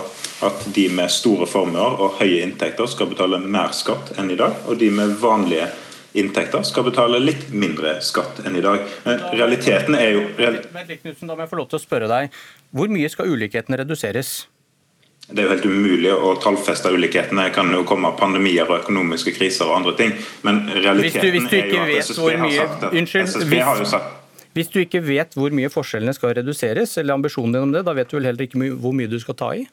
at 0.46 0.68
de 0.76 0.86
med 0.94 1.12
store 1.12 1.48
formuer 1.50 1.98
og 2.02 2.20
høye 2.22 2.44
inntekter 2.46 2.90
skal 2.90 3.10
betale 3.12 3.40
mer 3.42 3.74
skatt 3.76 4.14
enn 4.20 4.32
i 4.34 4.38
dag, 4.40 4.54
og 4.68 4.78
de 4.82 4.90
med 4.94 5.16
vanlige 5.22 5.70
inntekter 6.18 6.66
skal 6.66 6.86
betale 6.88 7.20
litt 7.22 7.50
mindre 7.54 7.98
skatt 8.06 8.44
enn 8.46 8.58
i 8.58 8.64
dag. 8.66 8.84
Men 9.06 9.24
realiteten 9.34 9.98
er 9.98 10.14
jo 10.16 10.28
real... 10.38 10.60
Da 10.62 11.34
må 11.34 11.42
jeg 11.44 11.52
få 11.52 11.60
lov 11.60 11.72
til 11.72 11.80
å 11.80 11.84
spørre 11.84 12.12
deg, 12.12 12.38
Hvor 12.72 12.92
mye 12.92 13.10
skal 13.10 13.34
ulikhetene 13.34 13.82
reduseres? 13.82 14.48
Det 15.28 15.44
er 15.44 15.50
jo 15.50 15.52
helt 15.52 15.66
umulig 15.68 16.12
å 16.14 16.36
tallfeste 16.40 16.92
ulikhetene. 16.94 17.50
Det 17.50 17.56
kan 17.58 17.72
jo 17.74 17.82
komme 17.88 18.14
pandemier 18.20 18.70
og 18.70 18.86
økonomiske 18.86 19.34
kriser 19.36 19.68
og 19.68 19.82
andre 19.82 19.96
ting. 20.00 20.14
Men 20.48 20.64
realiteten 20.72 21.34
hvis 21.36 21.50
du, 21.50 21.50
hvis 21.50 21.50
du 21.52 21.58
er 21.58 21.74
jo 21.74 21.82
at 21.84 22.08
SSB 22.08 22.38
har 22.40 22.56
sagt 22.56 22.86
at 22.88 22.96
Unnskyld, 22.96 23.28
SSB 23.34 23.52
hvis, 23.52 23.66
har 23.68 23.82
jo 23.84 23.90
sagt 23.92 24.16
hvis 24.58 24.72
du 24.74 24.80
ikke 24.82 25.04
vet 25.06 25.36
hvor 25.38 25.54
mye 25.54 25.70
forskjellene 25.70 26.16
skal 26.18 26.32
reduseres, 26.40 26.96
eller 26.98 27.14
ambisjonen 27.14 27.54
din 27.54 27.68
om 27.68 27.74
det, 27.76 27.84
da 27.86 27.94
vet 27.94 28.10
du 28.10 28.16
vel 28.18 28.26
heller 28.32 28.48
ikke 28.48 28.72
hvor 28.82 28.96
mye 28.96 29.12
du 29.12 29.20
skal 29.22 29.38
ta 29.38 29.52
i? 29.54 29.68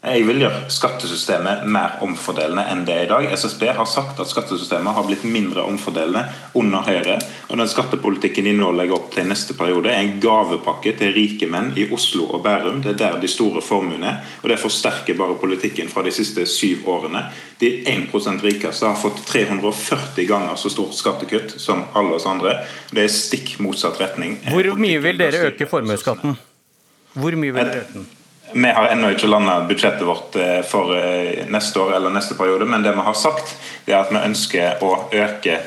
Jeg 0.00 0.22
vil 0.24 0.38
gjøre 0.40 0.62
skattesystemet 0.72 1.66
mer 1.68 1.98
omfordelende 2.00 2.62
enn 2.72 2.86
det 2.88 2.94
er 2.94 3.02
i 3.04 3.08
dag. 3.10 3.26
SSB 3.36 3.66
har 3.76 3.84
sagt 3.84 4.20
at 4.22 4.30
skattesystemet 4.30 4.94
har 4.96 5.04
blitt 5.04 5.26
mindre 5.28 5.60
omfordelende 5.68 6.22
under 6.56 6.86
Høyre. 6.86 7.18
Og 7.50 7.58
den 7.60 7.68
skattepolitikken 7.68 8.46
de 8.48 8.54
nå 8.56 8.70
legger 8.78 8.96
opp 8.96 9.10
til 9.12 9.26
neste 9.28 9.52
periode, 9.58 9.90
er 9.92 10.00
en 10.00 10.14
gavepakke 10.22 10.94
til 10.96 11.12
rike 11.12 11.44
menn 11.52 11.74
i 11.76 11.84
Oslo 11.92 12.30
og 12.32 12.40
Bærum. 12.46 12.78
Det 12.80 12.94
er 12.94 12.96
der 13.02 13.18
de 13.20 13.28
store 13.28 13.60
formuene 13.60 14.08
er. 14.08 14.30
Og 14.40 14.48
det 14.48 14.56
forsterker 14.62 15.18
bare 15.18 15.36
politikken 15.42 15.92
fra 15.92 16.04
de 16.06 16.14
siste 16.16 16.46
syv 16.48 16.88
årene. 16.88 17.26
De 17.60 17.68
1% 17.92 18.40
rikeste 18.46 18.88
har 18.88 18.96
fått 18.96 19.20
340 19.28 20.24
ganger 20.30 20.56
så 20.56 20.72
stort 20.72 20.96
skattekutt 20.96 21.58
som 21.60 21.82
alle 21.92 22.16
oss 22.16 22.24
andre. 22.30 22.54
Det 22.88 23.04
er 23.04 23.12
stikk 23.12 23.58
motsatt 23.60 24.00
retning. 24.00 24.38
Hvor 24.48 24.70
mye 24.80 25.04
vil 25.04 25.20
dere 25.20 25.50
øke 25.50 25.68
formuesskatten? 25.68 26.40
Hvor 27.20 27.36
mye 27.36 27.52
vil 27.52 27.68
dere 27.68 27.84
øke 27.84 27.98
den? 27.98 28.08
Vi 28.52 28.70
har 28.70 28.88
ennå 28.90 29.12
ikke 29.14 29.28
landa 29.30 29.60
budsjettet 29.68 30.06
vårt 30.06 30.36
eh, 30.36 30.60
for 30.66 30.94
eh, 30.96 31.46
neste 31.50 31.80
år 31.80 31.92
eller 31.96 32.10
neste 32.10 32.34
periode, 32.34 32.66
men 32.66 32.82
det 32.82 32.92
vi 32.96 33.04
har 33.06 33.14
sagt, 33.18 33.54
er 33.86 34.00
at 34.00 34.10
vi 34.10 34.22
ønsker 34.22 34.82
å 34.82 34.94
øke 35.12 35.60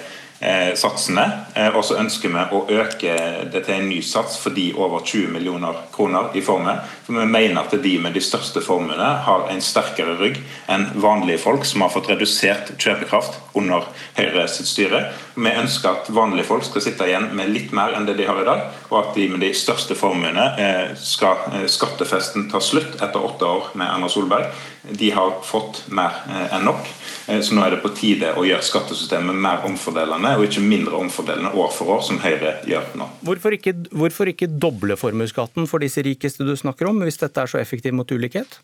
satsene. 0.75 1.23
Eh, 1.55 1.69
og 1.75 1.83
så 1.85 1.97
ønsker 2.01 2.31
vi 2.33 2.43
å 2.55 2.61
øke 2.81 3.13
det 3.51 3.63
til 3.65 3.75
en 3.75 3.89
ny 3.89 3.99
sats 4.05 4.35
for 4.41 4.55
de 4.55 4.71
over 4.75 5.03
20 5.05 5.31
millioner 5.33 5.77
kroner 5.93 6.33
i 6.35 6.41
formue. 6.43 6.75
For 7.05 7.17
vi 7.17 7.27
mener 7.29 7.61
at 7.61 7.75
de 7.83 7.93
med 8.01 8.15
de 8.17 8.23
største 8.23 8.63
formuene 8.63 9.09
har 9.27 9.47
en 9.51 9.63
sterkere 9.63 10.17
rygg 10.19 10.39
enn 10.71 10.89
vanlige 11.03 11.43
folk 11.43 11.67
som 11.67 11.85
har 11.85 11.93
fått 11.93 12.09
redusert 12.11 12.73
kjøpekraft 12.77 13.39
under 13.59 13.87
Høyre 14.17 14.47
sitt 14.51 14.69
styre. 14.69 15.05
Vi 15.35 15.53
ønsker 15.53 15.93
at 15.93 16.11
vanlige 16.13 16.47
folk 16.49 16.65
skal 16.67 16.83
sitte 16.85 17.07
igjen 17.07 17.29
med 17.37 17.51
litt 17.53 17.71
mer 17.75 17.95
enn 17.97 18.07
det 18.09 18.17
de 18.19 18.27
har 18.27 18.41
i 18.41 18.47
dag, 18.47 18.67
og 18.91 18.99
at 18.99 19.15
de 19.17 19.29
med 19.31 19.43
de 19.43 19.53
største 19.57 19.97
formuene 19.97 20.49
eh, 20.61 20.93
skal 20.99 21.65
skattefesten 21.71 22.49
ta 22.51 22.61
slutt 22.63 22.99
etter 23.01 23.23
åtte 23.23 23.47
år 23.47 23.71
med 23.77 23.89
Erna 23.89 24.11
Solberg. 24.11 24.51
De 24.83 25.13
har 25.15 25.37
fått 25.47 25.85
mer 25.95 26.23
enn 26.51 26.65
nok. 26.67 26.89
Eh, 27.27 27.41
så 27.41 27.55
nå 27.55 27.63
er 27.63 27.75
det 27.75 27.81
på 27.83 27.91
tide 27.95 28.33
å 28.37 28.43
gjøre 28.47 28.65
skattesystemet 28.65 29.37
mer 29.45 29.63
omfordelende, 29.67 30.35
og 30.37 30.47
ikke 30.47 30.63
mindre 30.65 30.99
omfordelende 30.99 31.53
år 31.59 31.71
for 31.75 31.95
år, 31.97 32.03
som 32.05 32.19
Høyre 32.23 32.57
gjør 32.67 32.93
nå. 32.99 33.09
Hvorfor 33.23 33.55
ikke, 33.55 33.75
hvorfor 33.91 34.31
ikke 34.33 34.51
doble 34.51 34.97
formuesskatten 34.99 35.67
for 35.69 35.83
disse 35.83 36.03
rikeste 36.03 36.47
du 36.47 36.55
snakker 36.59 36.91
om, 36.91 37.03
hvis 37.05 37.21
dette 37.21 37.43
er 37.43 37.51
så 37.51 37.61
effektivt 37.61 37.95
mot 37.95 38.11
ulikhet? 38.11 38.59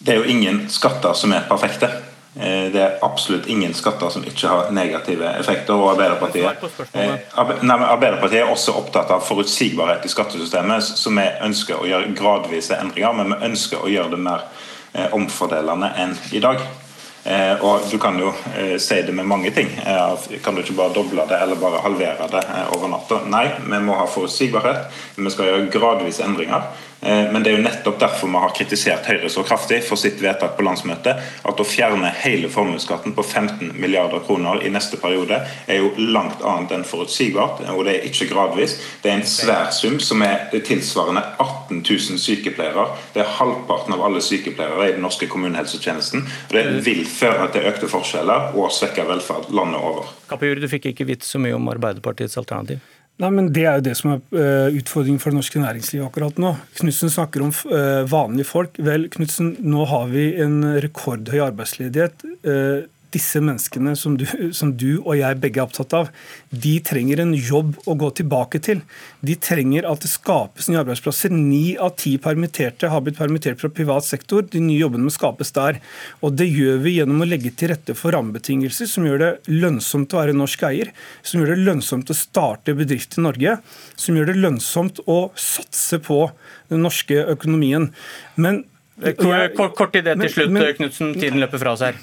Det 0.00 0.14
er 0.14 0.22
jo 0.22 0.32
ingen 0.32 0.64
skatter 0.72 1.14
som 1.14 1.32
er 1.36 1.46
perfekte. 1.48 1.90
Eh, 2.34 2.70
det 2.72 2.80
er 2.80 2.98
absolutt 3.06 3.46
ingen 3.50 3.74
skatter 3.76 4.10
som 4.10 4.24
ikke 4.26 4.50
har 4.50 4.74
negative 4.74 5.30
effekter. 5.38 5.74
og 5.74 5.92
Arbeiderpartiet, 5.92 6.64
eh, 6.94 7.14
Arbeiderpartiet 7.36 8.42
er 8.42 8.50
også 8.50 8.74
opptatt 8.80 9.10
av 9.10 9.22
forutsigbarhet 9.22 10.04
i 10.04 10.10
skattesystemet, 10.10 10.82
så 10.82 11.10
vi 11.14 11.28
ønsker 11.46 11.78
å 11.78 11.86
gjøre 11.86 12.14
gradvise 12.18 12.78
endringer, 12.80 13.14
men 13.14 13.34
vi 13.34 13.46
ønsker 13.50 13.78
å 13.78 13.90
gjøre 13.90 14.10
det 14.10 14.18
mer 14.18 14.46
omfordelende 15.14 15.92
enn 16.02 16.16
i 16.34 16.40
dag. 16.42 16.58
Eh, 17.24 17.64
og 17.64 17.80
Du 17.90 17.98
kan 18.00 18.16
jo 18.18 18.32
eh, 18.56 18.78
si 18.80 19.02
det 19.02 19.12
med 19.12 19.28
mange 19.28 19.50
ting. 19.50 19.68
Eh, 19.86 20.38
kan 20.44 20.54
du 20.54 20.62
ikke 20.62 20.76
bare 20.78 20.94
doble 20.94 21.26
det 21.28 21.40
eller 21.42 21.60
bare 21.60 21.82
halvere 21.84 22.28
det 22.32 22.44
over 22.76 22.88
natta? 22.88 23.20
Nei, 23.28 23.46
vi 23.60 23.80
må 23.84 23.98
ha 23.98 24.06
forutsigbarhet. 24.08 24.88
Vi 25.16 25.32
skal 25.34 25.50
gjøre 25.50 25.68
gradvise 25.74 26.24
endringer. 26.24 26.70
Eh, 27.00 27.32
men 27.32 27.42
det 27.42 27.50
er 27.50 27.56
jo 27.56 27.64
nettopp 27.64 28.00
derfor 28.00 28.28
vi 28.28 28.42
har 28.42 28.52
kritisert 28.56 29.08
Høyre 29.08 29.30
så 29.32 29.44
kraftig 29.46 29.80
for 29.86 30.00
sitt 30.00 30.20
vedtak 30.20 30.56
på 30.56 30.64
landsmøtet. 30.66 31.22
At 31.48 31.60
å 31.60 31.66
fjerne 31.66 32.12
hele 32.22 32.50
formuesskatten 32.52 33.14
på 33.16 33.24
15 33.24 33.72
milliarder 33.80 34.22
kroner 34.26 34.64
i 34.66 34.72
neste 34.72 35.00
periode 35.00 35.40
er 35.66 35.80
jo 35.80 35.92
langt 36.12 36.44
annet 36.44 36.74
enn 36.76 36.86
forutsigbart. 36.86 37.64
Og 37.74 37.84
det 37.88 37.96
er 37.96 38.08
ikke 38.10 38.28
gradvis. 38.32 38.76
Det 39.02 39.12
er 39.12 39.20
en 39.20 39.26
svær 39.26 39.72
sum 39.74 39.98
som 40.02 40.22
er 40.26 40.50
tilsvarende 40.52 41.24
18 41.38 41.82
000 41.82 42.20
sykepleiere. 42.20 42.86
Det 43.14 43.24
er 43.24 43.34
halvparten 43.38 43.96
av 43.96 44.04
alle 44.06 44.22
sykepleiere 44.24 44.90
i 44.90 44.94
den 44.98 45.04
norske 45.06 45.28
kommunehelsetjenesten. 45.30 46.26
Og 46.50 46.56
det 46.56 46.66
vil 46.86 47.04
føre 47.08 47.48
til 47.54 47.68
økte 47.70 47.90
forskjeller 47.90 48.56
og 48.58 48.72
svekke 48.74 49.06
velferd 49.08 49.50
landet 49.56 49.80
over. 49.80 50.12
Kapur, 50.30 50.60
du 50.60 50.68
fikk 50.70 50.92
ikke 50.92 51.08
vite 51.08 51.26
så 51.26 51.40
mye 51.42 51.56
om 51.56 51.68
Arbeiderpartiets 51.72 52.38
alternativ? 52.38 52.82
Nei, 53.20 53.30
men 53.36 53.50
Det 53.52 53.66
er 53.66 53.78
jo 53.78 53.86
det 53.90 53.96
som 53.98 54.14
er 54.14 54.20
uh, 54.32 54.76
utfordringen 54.80 55.20
for 55.20 55.32
det 55.32 55.40
norske 55.40 55.60
næringslivet 55.60 56.06
akkurat 56.06 56.40
nå. 56.40 56.54
Knutsen 56.80 57.12
snakker 57.12 57.44
om 57.44 57.52
uh, 57.68 58.06
vanlige 58.08 58.48
folk. 58.48 58.80
Vel, 58.80 59.10
Knutsen, 59.12 59.52
nå 59.60 59.84
har 59.90 60.08
vi 60.12 60.30
en 60.40 60.62
rekordhøy 60.80 61.42
arbeidsledighet. 61.50 62.24
Disse 63.10 63.40
menneskene 63.42 63.96
som 63.98 64.16
du, 64.18 64.24
som 64.54 64.72
du, 64.78 65.00
og 65.00 65.16
jeg 65.18 65.38
begge 65.42 65.60
er 65.60 65.66
opptatt 65.66 65.94
av, 65.96 66.10
de 66.50 66.76
trenger 66.86 67.22
en 67.24 67.34
jobb 67.34 67.74
å 67.90 67.96
gå 67.98 68.10
tilbake 68.20 68.60
til. 68.62 68.82
De 69.26 69.34
trenger 69.34 69.88
at 69.88 70.04
det 70.04 70.12
skapes 70.12 70.70
nye 70.70 70.80
arbeidsplasser. 70.84 71.34
Ni 71.34 71.74
av 71.80 71.96
ti 72.00 72.16
permitterte 72.22 72.90
har 72.92 73.04
blitt 73.04 73.18
permittert 73.18 73.60
fra 73.62 73.72
privat 73.74 74.06
sektor. 74.06 74.46
De 74.46 74.62
nye 74.62 74.78
jobbene 74.78 75.08
må 75.08 75.14
skapes 75.14 75.54
der. 75.56 75.80
Og 76.22 76.36
Det 76.40 76.48
gjør 76.48 76.80
vi 76.84 76.96
gjennom 76.96 77.20
å 77.24 77.28
legge 77.28 77.52
til 77.52 77.74
rette 77.74 77.96
for 77.98 78.14
rammebetingelser 78.16 78.88
som 78.88 79.06
gjør 79.06 79.22
det 79.24 79.32
lønnsomt 79.50 80.14
å 80.14 80.22
være 80.22 80.36
norsk 80.36 80.64
eier, 80.70 80.94
som 81.26 81.42
gjør 81.42 81.54
det 81.54 81.66
lønnsomt 81.66 82.10
å 82.10 82.16
starte 82.16 82.74
bedrift 82.78 83.18
i 83.18 83.26
Norge, 83.26 83.58
som 83.98 84.16
gjør 84.16 84.32
det 84.32 84.40
lønnsomt 84.40 85.02
å 85.10 85.20
satse 85.34 86.00
på 86.04 86.22
den 86.70 86.84
norske 86.86 87.24
økonomien. 87.34 87.90
Men 88.40 88.64
Kort, 89.00 89.54
kort 89.78 89.94
til 89.94 90.04
det 90.04 90.18
til 90.20 90.32
slutt, 90.34 90.58
Knutsen. 90.76 91.14
Tiden 91.16 91.40
løper 91.40 91.62
fra 91.62 91.72
oss 91.72 91.84
her. 91.86 91.96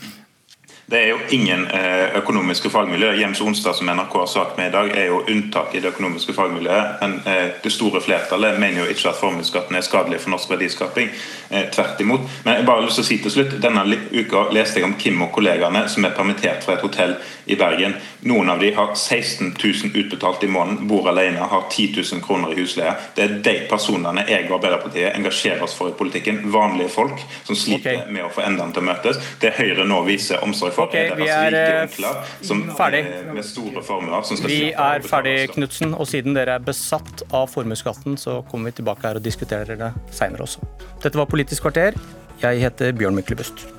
Det 0.89 0.99
er 1.03 1.09
jo 1.09 1.17
ingen 1.35 1.65
eh, 1.67 2.15
økonomiske 2.15 2.69
fagmiljø. 2.69 3.09
Jems 3.19 3.41
Onsdag, 3.41 3.75
som 3.75 3.89
NRK 3.91 4.13
har 4.13 4.29
sak 4.31 4.53
med 4.57 4.69
i 4.69 4.71
dag, 4.71 4.91
er 4.95 5.09
jo 5.09 5.17
unntak 5.27 5.73
i 5.75 5.81
det 5.83 5.89
økonomiske 5.91 6.31
fagmiljøet. 6.33 7.01
Men 7.01 7.17
eh, 7.27 7.49
det 7.63 7.71
store 7.75 7.99
flertallet 8.01 8.55
mener 8.59 8.85
jo 8.85 8.93
ikke 8.93 9.09
at 9.11 9.19
formuesskatten 9.19 9.75
er 9.75 9.83
skadelig 9.83 10.21
for 10.23 10.31
norsk 10.31 10.53
verdiskaping. 10.53 11.11
Eh, 11.49 11.65
tvert 11.75 11.99
imot. 11.99 12.23
Men 12.45 12.55
jeg 12.55 12.65
bare 12.69 12.79
har 12.79 12.87
lyst 12.87 13.01
til 13.01 13.03
å 13.03 13.07
si 13.09 13.17
til 13.25 13.33
slutt, 13.35 13.57
denne 13.63 13.83
uka 14.15 14.45
leste 14.55 14.79
jeg 14.79 14.87
om 14.87 14.95
Kim 14.95 15.25
og 15.27 15.33
kollegaene 15.35 15.81
som 15.91 16.07
er 16.07 16.15
permittert 16.15 16.63
fra 16.63 16.77
et 16.77 16.87
hotell 16.87 17.17
i 17.51 17.59
Bergen. 17.59 17.97
Noen 18.31 18.53
av 18.55 18.63
de 18.63 18.71
har 18.79 18.95
16 18.95 19.57
000 19.59 19.91
utbetalt 19.91 20.47
i 20.47 20.51
måneden, 20.51 20.87
bor 20.87 21.11
alene, 21.11 21.51
har 21.51 21.67
10 21.67 21.99
000 21.99 22.23
kroner 22.23 22.55
i 22.55 22.61
husleie. 22.61 22.95
Det 23.15 23.25
er 23.25 23.35
de 23.43 23.57
personene 23.67 24.23
jeg 24.31 24.47
og 24.47 24.61
Arbeiderpartiet 24.61 25.19
engasjerer 25.19 25.67
oss 25.67 25.75
for 25.75 25.91
i 25.91 25.99
politikken. 25.99 26.45
Vanlige 26.55 26.95
folk 26.95 27.19
som 27.43 27.59
sliter 27.59 27.99
okay. 27.99 28.11
med 28.11 28.23
å 28.23 28.31
få 28.31 28.47
endene 28.47 28.71
til 28.71 28.87
å 28.87 28.89
møtes. 28.93 29.21
Det 29.43 29.55
Høyre 29.59 29.83
nå 29.83 29.99
viser 30.07 30.47
omsorg 30.47 30.76
for. 30.77 30.87
Okay, 30.87 31.11
vi 31.17 31.29
er 31.33 31.57
onkler 31.83 32.21
som, 32.41 32.63
ferdig. 32.77 33.03
Med 33.33 33.45
store 33.45 33.83
formuer 33.85 34.47
vi 34.47 34.61
er 34.71 35.07
ferdig, 35.07 35.37
Knutsen. 35.55 35.95
Og 35.97 36.09
siden 36.09 36.37
dere 36.37 36.57
er 36.57 36.67
besatt 36.67 37.25
av 37.35 37.49
formuesskatten, 37.53 38.17
så 38.21 38.41
kommer 38.51 38.71
vi 38.71 38.79
tilbake 38.81 39.07
her 39.07 39.19
og 39.19 39.25
diskuterer 39.25 39.79
det 39.79 39.91
seinere 40.15 40.47
også. 40.47 40.63
Dette 41.03 41.17
var 41.19 41.29
Politisk 41.31 41.67
kvarter. 41.67 41.97
Jeg 42.41 42.61
heter 42.61 42.93
Bjørn 42.93 43.17
Myklebust. 43.17 43.76